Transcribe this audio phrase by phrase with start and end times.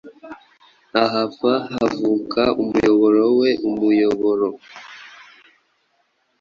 [1.03, 4.47] Ahava havuka umuyoboro we Umuyoboro,